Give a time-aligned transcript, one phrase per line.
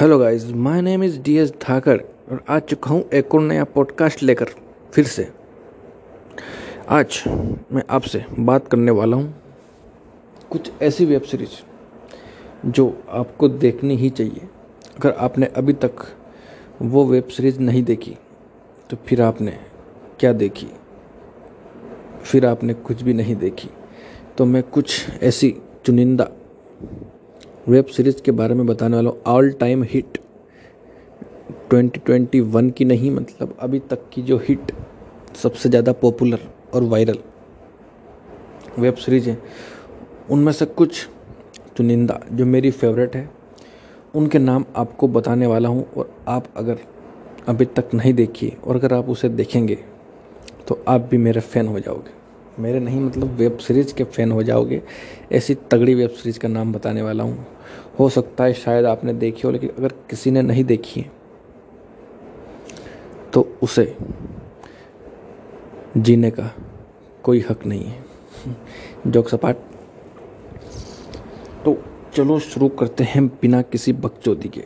[0.00, 2.00] Hello guys my name is D S Dhakar
[2.32, 4.44] और आ चुका हूँ एक और नया पॉडकास्ट लेकर
[4.92, 5.28] फिर से।
[6.88, 7.24] आज
[7.72, 9.42] मैं आपसे बात करने वाला हूँ
[10.50, 11.60] कुछ ऐसी वेब सीरीज़
[12.66, 14.48] जो आपको देखनी ही चाहिए।
[14.96, 15.92] अगर आपने अभी तक
[16.82, 18.16] वो वेब सीरीज़ नहीं देखी
[18.90, 19.58] तो फिर आपने
[20.20, 20.68] क्या देखी?
[22.22, 23.70] फिर आपने कुछ भी नहीं देखी
[24.38, 26.30] तो मैं कुछ ऐसी चुनिंदा
[27.70, 30.18] वेब सीरीज़ के बारे में बताने वाला हूँ। ऑल टाइम हिट
[31.70, 34.72] 2021 की नहीं मतलब अभी तक की जो हिट
[35.36, 36.40] सबसे ज़्यादा पॉपुलर
[36.74, 37.18] और वायरल
[38.78, 39.36] वेब सीरीज़ है।
[40.30, 41.06] उनमें से कुछ
[41.76, 43.28] चुनिंदा, जो मेरी फेवरेट है,
[44.14, 46.78] उनके नाम आपको बताने वाला हूँ और आप अगर
[47.48, 49.78] अभी तक नहीं देखिए और अगर आप उसे देखेंगे
[50.68, 52.18] तो आप भी मेरे फ़ैन हो जाओगे।
[52.60, 54.82] मेरे नहीं मतलब वेब सीरीज़ के फ़ैन हो जाओगे।
[55.32, 57.46] ऐसी तगड़ी वेब सीरीज़ का नाम बताने वाला हूँ।
[57.98, 61.10] हो सकता है शायद आपने देखी हो, लेकिन अगर किसी ने नहीं देखी है
[63.32, 63.96] तो उसे
[65.96, 66.50] जीने का
[67.22, 68.04] कोई हक नहीं है।
[69.06, 69.56] जोक सपाट
[71.64, 71.76] तो
[72.14, 74.64] चलो शुरू करते हैं बिना किसी बकचोदी के।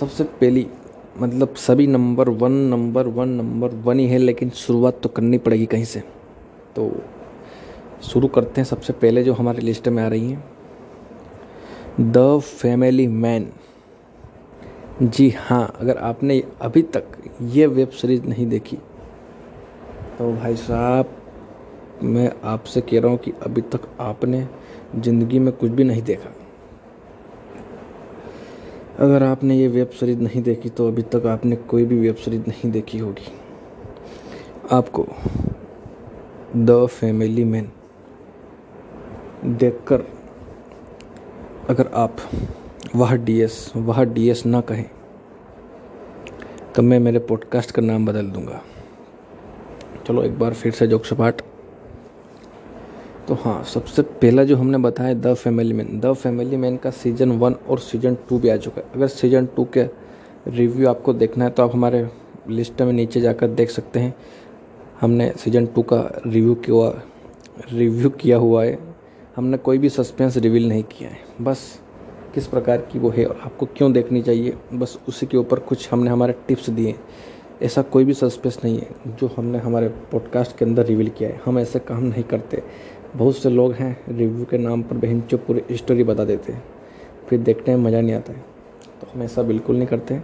[0.00, 0.66] सबसे पहली
[1.18, 5.66] मतलब सभी number one number one number one ही है, लेकिन शुरुआत तो करनी पड़ेगी
[5.66, 6.02] कहीं से।
[6.76, 6.90] तो
[8.02, 10.44] शुरू करते हैं सबसे पहले जो हमारे लिस्ट में आ रही हैं।
[12.02, 13.50] The family man.
[15.02, 17.04] जी हाँ अगर आपने अभी तक
[17.42, 18.76] ये वेब सीरीज़ नहीं देखी
[20.18, 21.16] तो भाई साहब,
[22.02, 24.46] मैं आपसे कह रहा हूँ कि अभी तक आपने
[24.96, 26.30] ज़िंदगी में कुछ भी नहीं देखा।
[28.98, 32.42] अगर आपने ये वेब सीरीज़ नहीं देखी तो अभी तक आपने कोई भी वेब सीरीज़
[32.48, 33.32] नहीं देखी होगी।
[34.72, 35.06] आपको
[36.56, 37.70] द फैमिली मैन।
[39.44, 40.04] देखकर
[41.68, 42.16] अगर आप
[42.96, 44.84] वह डीएस वह डीएस ना कहें
[46.74, 48.60] तो मैं मेरे पॉडकास्ट का नाम बदल दूँगा।
[50.06, 51.42] चलो एक बार फिर से जोक सपाट
[53.28, 56.00] तो हाँ सबसे पहला जो हमने बताया the family man.
[56.00, 59.46] The family man का सीज़न वन और सीज़न टू भी आ चुका है। अगर सीज़न
[59.46, 59.82] टू के
[60.48, 62.08] रिव्यू आपको देखना है तो आप हमारे
[62.48, 64.14] लिस्ट में नीचे जाकर देख सकते हैं।
[65.04, 66.88] हमने सीज़न टू का रिव्यू किया
[67.72, 68.78] रिव्यू किया हुआ है।
[69.36, 71.80] हमने कोई भी सस्पेंस रिवील नहीं किया है। बस
[72.34, 74.54] किस प्रकार की वो है और आपको क्यों देखनी चाहिए?
[74.74, 76.94] बस उसी के ऊपर कुछ हमने हमारे टिप्स दिए।
[77.62, 81.40] ऐसा कोई भी सस्पेंस नहीं है जो हमने हमारे पॉडकास्ट के अंदर रिवील किया है।
[81.44, 82.62] हम ऐसे काम नहीं करते।
[83.16, 86.64] बहुत से लोग हैं रिव्यू के नाम पर बहन चो पूरी स्टोरी बता देते हैं।
[87.28, 88.44] फिर देखने में मज़ा नहीं आता है।
[89.00, 90.20] तो हम ऐसा बिल्कुल नहीं करते।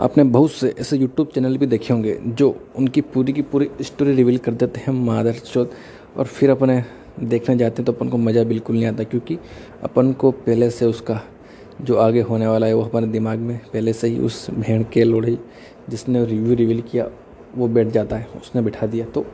[0.00, 4.14] आपने बहुत से ऐसे यूट्यूब चैनल भी देखे होंगे जो उनकी पूरी की पूरी स्टोरी
[4.14, 5.66] रिवील कर देते हैं मादर चौथ
[6.16, 6.82] और फिर अपने
[7.20, 9.38] देखने जाते हैं तो अपन को मज़ा बिल्कुल नहीं आता क्योंकि
[9.84, 11.20] अपन को पहले से उसका
[11.80, 15.04] जो आगे होने वाला है वो हमारे दिमाग में पहले से ही उस भेड़ के
[15.04, 15.38] लोढ़ी
[15.90, 17.08] जिसने रिव्यू रिवील किया,
[17.56, 19.24] वो बैठ जाता है, उसने बिठा दिया। तो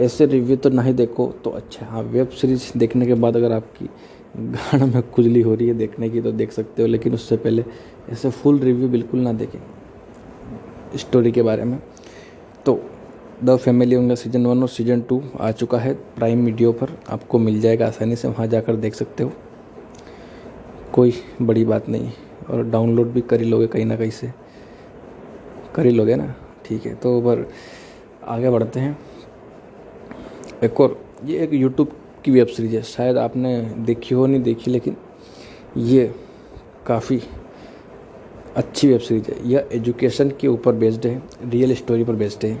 [0.00, 3.88] ऐसे रिव्यू तो नहीं देखो तो अच्छा हाँ। वेब सीरीज़ देखने के बाद अगर आपकी
[4.36, 7.64] गाड़ में खुजली हो रही है देखने की तो देख सकते हो, लेकिन उससे पहले
[8.12, 9.58] ऐसे फुल रिव्यू बिल्कुल ना देखें।
[10.96, 11.78] स्टोरी के बारे में।
[12.66, 12.80] तो
[13.44, 17.38] द फैमिली उनका सीज़न वन और सीज़न टू आ चुका है प्राइम वीडियो पर। आपको
[17.38, 19.32] मिल जाएगा आसानी से, वहाँ जाकर देख सकते हो।
[20.92, 21.12] कोई
[21.42, 22.10] बड़ी बात नहीं,
[22.50, 24.32] और डाउनलोड भी कर ही लोगे कहीं ना कहीं से।
[25.74, 26.34] कर ही लोगे ना?
[26.64, 27.48] ठीक है तो पर
[28.24, 28.98] आगे बढ़ते हैं।
[30.64, 31.92] एक और, ये एक यूट्यूब
[32.24, 34.96] की वेब सीरीज़ है। शायद आपने देखी हो, नहीं देखी, लेकिन
[35.76, 36.14] ये
[36.86, 37.20] काफ़ी
[38.56, 42.52] अच्छी वेब सीरीज़ है। यह एजुकेशन के ऊपर बेस्ड है रियल स्टोरी पर बेस्ड है।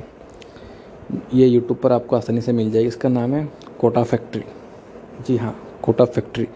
[1.34, 3.48] ये यूट्यूब पर आपको आसानी से मिल जाएगी। इसका नाम है
[3.80, 4.42] कोटा फैक्ट्री
[5.26, 6.46] जी हाँ कोटा फैक्ट्री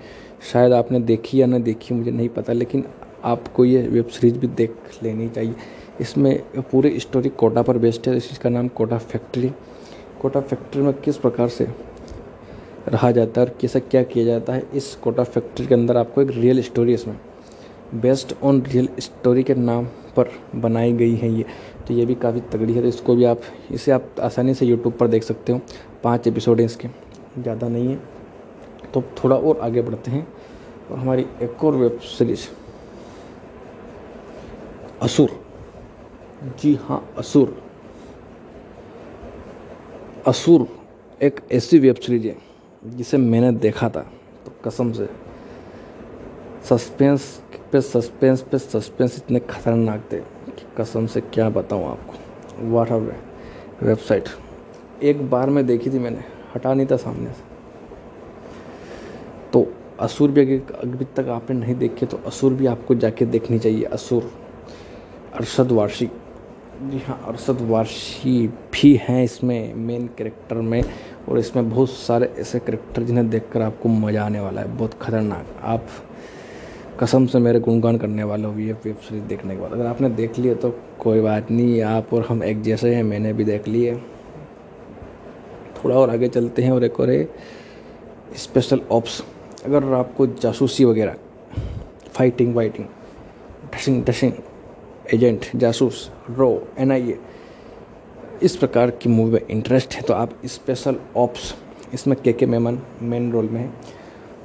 [0.52, 2.84] शायद आपने देखी या ना देखी, मुझे नहीं पता, लेकिन
[3.24, 5.54] आपको ये वेब सीरीज़ भी देख लेनी चाहिए।
[6.00, 9.52] इसमें पूरी स्टोरी कोटा पर बेस्ड है। इसका नाम कोटा फैक्ट्री
[10.20, 11.66] कोटा फैक्ट्री में किस प्रकार से
[12.88, 16.22] रहा जाता है और कैसे क्या किया जाता है, इस कोटा फैक्ट्री के अंदर आपको
[16.22, 17.18] एक रियल स्टोरी इसमें।
[17.94, 21.44] बेस्ड ऑन रियल स्टोरी के नाम पर बनाई गई है ये।
[21.88, 23.40] तो ये भी काफ़ी तगड़ी है तो इसको भी आप,
[23.70, 25.60] इसे आप आसानी से यूट्यूब पर देख सकते हो।
[26.04, 26.88] पाँच एपिसोड हैं इसके,
[27.38, 27.98] ज़्यादा नहीं है।
[28.94, 30.26] तो थोड़ा और आगे बढ़ते हैं,
[30.90, 32.46] और हमारी एक और वेब सीरीज़
[35.02, 35.30] असुर।
[36.60, 37.56] जी हाँ असुर।
[40.26, 40.66] असुर
[41.20, 42.36] एक ऐसी वेब सीरीज़ है,
[42.86, 44.00] जिसे मैंने देखा था
[44.46, 45.08] तो कसम से।
[46.68, 47.40] सस्पेंस
[47.72, 52.92] पे सस्पेंस पे सस्पेंस इतने खतरनाक थे कि कसम से क्या बताऊँ आपको। वाट
[53.82, 54.28] वेबसाइट
[55.02, 56.24] एक बार में देखी थी मैंने,
[56.54, 57.48] हटा नहीं था सामने से।
[59.52, 59.66] तो
[60.00, 64.30] असुर भी अभी तक आपने नहीं देखी तो असुर भी आपको जाके देखनी चाहिए। असुर,
[65.34, 66.10] अरशद वारसी।
[66.82, 70.82] जी हाँ अरशद वारसी भी हैं इसमें मेन कैरेक्टर में।
[71.28, 75.46] और इसमें बहुत सारे ऐसे करेक्टर जिन्हें देखकर आपको मज़ा आने वाला है। बहुत खतरनाक।
[75.62, 75.86] आप
[77.00, 80.08] कसम से मेरे गुणगान करने वाला हूँ ये वेब सीरीज़ देखने के बाद। अगर आपने
[80.10, 80.70] देख लिया तो
[81.00, 83.94] कोई बात नहीं, आप और हम एक जैसे हैं, मैंने भी देख लिए
[85.76, 87.12] थोड़ा और आगे चलते हैं और एक और
[88.36, 89.22] स्पेशल ऑप्स
[89.66, 91.16] अगर आपको जासूसी वगैरह
[92.14, 92.86] फाइटिंग वाइटिंग
[93.74, 94.32] डशिंग डशिंग
[95.14, 97.18] एजेंट जासूस रो एनआईए
[98.42, 101.54] इस प्रकार की मूवी में इंटरेस्ट है तो आप स्पेशल ऑप्स
[101.94, 103.70] इसमें के के मेमन मेन रोल में है,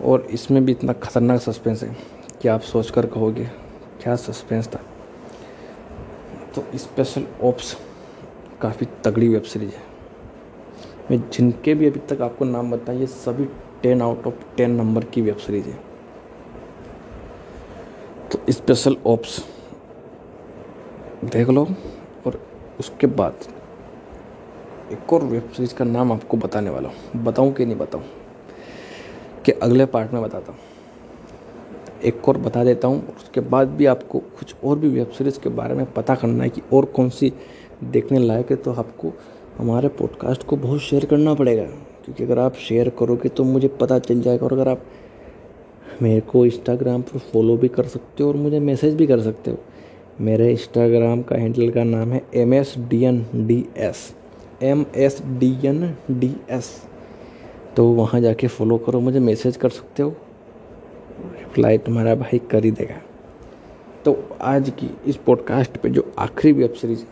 [0.03, 1.95] और इसमें भी इतना खतरनाक सस्पेंस है।
[2.45, 3.45] कि आप सोच कर कहोगे,
[4.03, 4.79] क्या सस्पेंस था?
[6.55, 7.77] तो स्पेशल ऑप्स
[8.61, 9.81] काफ़ी तगड़ी वेब सीरीज़ है।
[11.11, 13.45] मैं जिनके भी अभी तक आपको नाम बताया ये सभी
[13.83, 15.79] ten out of ten number की वेब सीरीज़ है।
[18.31, 19.45] तो स्पेशल ऑप्स
[21.23, 21.67] देख लो
[22.27, 22.47] और
[22.79, 23.39] उसके बाद
[24.91, 28.03] एक और वेब सीरीज़ का नाम आपको बताने वाला हूँ। बताऊँ कि नहीं बताऊँ?
[29.45, 30.59] कि अगले पार्ट में बताता हूँ।
[32.03, 35.49] एक और बता देता हूँ उसके बाद भी आपको कुछ और भी वेब सीरीज़ के
[35.49, 37.31] बारे में पता करना है कि और कौन सी
[37.83, 39.13] देखने लायक है तो आपको
[39.57, 41.63] हमारे पॉडकास्ट को बहुत शेयर करना पड़ेगा।
[42.05, 44.85] क्योंकि अगर आप शेयर करोगे तो मुझे पता चल जाएगा, और अगर आप
[46.01, 49.51] मेरे को इंस्टाग्राम पर फॉलो भी कर सकते हो और मुझे मैसेज भी कर सकते
[49.51, 49.57] हो।
[50.21, 54.03] मेरे इंस्टाग्राम का हैंडल का नाम है M S D N D S
[54.63, 56.69] M S D N D S
[57.77, 60.15] तो वहाँ जाके फॉलो करो, मुझे मैसेज कर सकते हो।
[61.33, 63.01] रिप्लाई तुम्हारा भाई कर ही देगा।
[64.05, 67.07] तो आज की इस पॉडकास्ट पे जो आखिरी वेब सीरीज़ है,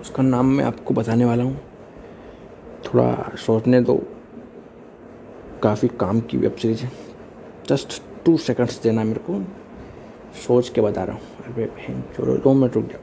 [0.00, 1.60] उसका नाम मैं आपको बताने वाला हूँ।
[2.84, 4.02] थोड़ा सोचने दो,
[5.62, 6.92] काफ़ी काम की वेब सीरीज़ है।
[7.68, 9.44] जस्ट टू सेकंड्स देना मेरे को,
[10.46, 13.00] सोच के बता रहा हूँ। अरे बहन, चलो, दो मिनट रुक जाओ।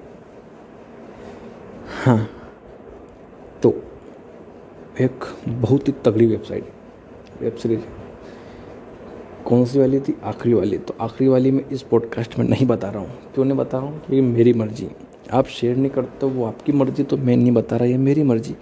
[2.06, 2.30] हाँ
[3.63, 3.83] तो
[5.01, 6.74] एक बहुत ही तगड़ी वेबसाइट है
[7.42, 7.80] वेब सीरीज़
[9.51, 10.15] कौन सी वाली थी?
[10.24, 13.57] आखिरी वाली। तो आखिरी वाली मैं इस पॉडकास्ट में नहीं बता रहा हूँ। क्यों नहीं
[13.57, 14.00] बता रहा हूँ?
[14.00, 14.88] क्योंकि मेरी मर्ज़ी।
[15.31, 18.53] आप शेयर नहीं करते वो आपकी मर्ज़ी तो मैं नहीं बता रहा, ये मेरी मर्ज़ी।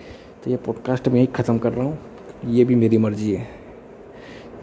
[0.44, 2.00] तो ये पॉडकास्ट मैं ही ख़त्म कर रहा हूँ।
[2.48, 3.48] ये भी मेरी मर्ज़ी है।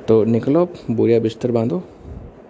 [0.09, 1.83] तो निकलो बोरिया बिस्तर बांधो।